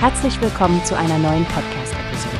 [0.00, 2.36] Herzlich willkommen zu einer neuen Podcast-Episode.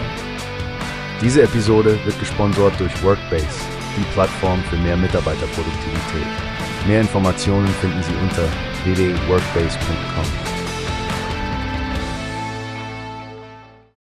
[1.21, 3.49] Diese Episode wird gesponsert durch Workbase,
[3.97, 6.27] die Plattform für mehr Mitarbeiterproduktivität.
[6.87, 8.45] Mehr Informationen finden Sie unter
[8.85, 10.25] www.workbase.com.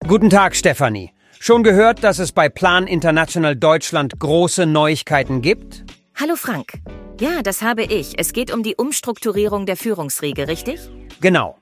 [0.07, 1.13] Guten Tag, Stefanie.
[1.39, 5.83] Schon gehört, dass es bei Plan International Deutschland große Neuigkeiten gibt?
[6.13, 6.73] Hallo Frank.
[7.19, 8.19] Ja, das habe ich.
[8.19, 10.91] Es geht um die Umstrukturierung der Führungsriege, richtig?
[11.21, 11.57] Genau.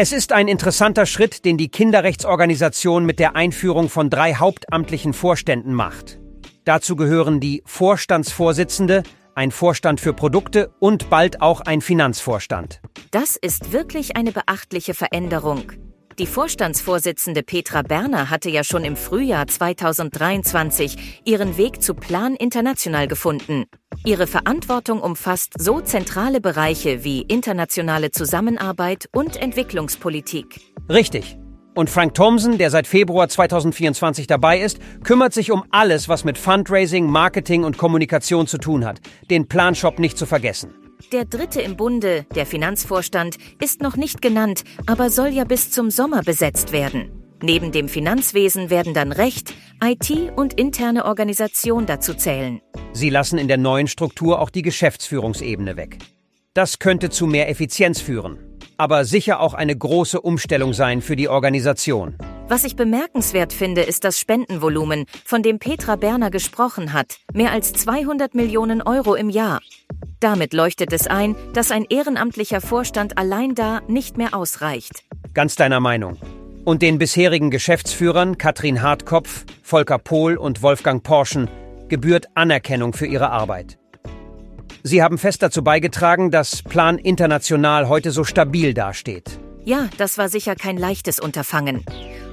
[0.00, 5.74] Es ist ein interessanter Schritt, den die Kinderrechtsorganisation mit der Einführung von drei hauptamtlichen Vorständen
[5.74, 6.20] macht.
[6.64, 9.02] Dazu gehören die Vorstandsvorsitzende,
[9.34, 12.80] ein Vorstand für Produkte und bald auch ein Finanzvorstand.
[13.10, 15.72] Das ist wirklich eine beachtliche Veränderung.
[16.18, 23.06] Die Vorstandsvorsitzende Petra Berner hatte ja schon im Frühjahr 2023 ihren Weg zu Plan International
[23.06, 23.66] gefunden.
[24.04, 30.60] Ihre Verantwortung umfasst so zentrale Bereiche wie internationale Zusammenarbeit und Entwicklungspolitik.
[30.88, 31.38] Richtig.
[31.76, 36.36] Und Frank Thompson, der seit Februar 2024 dabei ist, kümmert sich um alles, was mit
[36.36, 39.00] Fundraising, Marketing und Kommunikation zu tun hat.
[39.30, 40.87] Den Planshop nicht zu vergessen.
[41.12, 45.90] Der dritte im Bunde, der Finanzvorstand, ist noch nicht genannt, aber soll ja bis zum
[45.90, 47.10] Sommer besetzt werden.
[47.40, 52.60] Neben dem Finanzwesen werden dann Recht, IT und interne Organisation dazu zählen.
[52.92, 55.98] Sie lassen in der neuen Struktur auch die Geschäftsführungsebene weg.
[56.52, 58.38] Das könnte zu mehr Effizienz führen,
[58.76, 62.16] aber sicher auch eine große Umstellung sein für die Organisation.
[62.48, 67.18] Was ich bemerkenswert finde, ist das Spendenvolumen, von dem Petra Berner gesprochen hat.
[67.32, 69.60] Mehr als 200 Millionen Euro im Jahr.
[70.20, 75.04] Damit leuchtet es ein, dass ein ehrenamtlicher Vorstand allein da nicht mehr ausreicht.
[75.32, 76.16] Ganz deiner Meinung.
[76.64, 81.48] Und den bisherigen Geschäftsführern Katrin Hartkopf, Volker Pohl und Wolfgang Porschen
[81.88, 83.78] gebührt Anerkennung für ihre Arbeit.
[84.82, 89.38] Sie haben fest dazu beigetragen, dass Plan International heute so stabil dasteht.
[89.64, 91.84] Ja, das war sicher kein leichtes Unterfangen.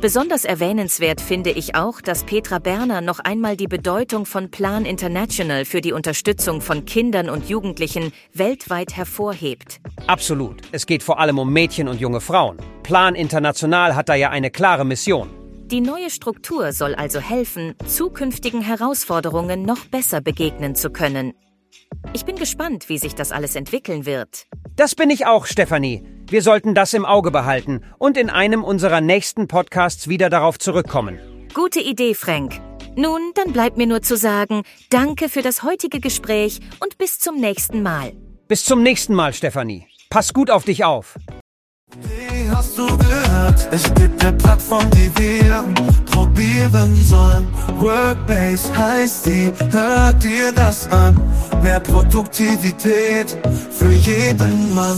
[0.06, 5.66] Besonders erwähnenswert finde ich auch, dass Petra Berner noch einmal die Bedeutung von Plan International
[5.66, 9.80] für die Unterstützung von Kindern und Jugendlichen weltweit hervorhebt.
[10.06, 10.62] Absolut.
[10.72, 12.58] Es geht vor allem um Mädchen und junge Frauen.
[12.84, 15.28] Plan International hat da ja eine klare Mission.
[15.72, 21.34] Die neue Struktur soll also helfen, zukünftigen Herausforderungen noch besser begegnen zu können.
[22.14, 24.46] Ich bin gespannt, wie sich das alles entwickeln wird.
[24.76, 26.04] Das bin ich auch, Stefanie.
[26.28, 31.20] Wir sollten das im Auge behalten und in einem unserer nächsten Podcasts wieder darauf zurückkommen.
[31.54, 32.60] Gute Idee, Frank.
[32.96, 37.40] Nun, dann bleibt mir nur zu sagen, danke für das heutige Gespräch und bis zum
[37.40, 38.14] nächsten Mal.
[38.48, 39.86] Bis zum nächsten Mal, Stefanie.
[40.10, 41.16] Pass gut auf dich auf.
[42.02, 43.68] Wie hast du gehört?
[43.72, 45.64] Es gibt eine Plattform, die wir
[46.06, 47.48] probieren sollen.
[47.78, 51.22] Workbase heißt die, hört dir das an.
[51.62, 53.38] Mehr Produktivität
[53.72, 54.98] für jeden Mann.